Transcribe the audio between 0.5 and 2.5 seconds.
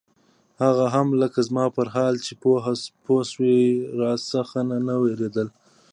هغه هم لکه زما پر حال چې